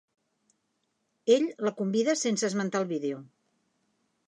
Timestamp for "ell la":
1.35-1.73